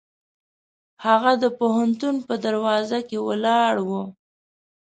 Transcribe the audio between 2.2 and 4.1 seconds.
په دروازه کې ولاړ و.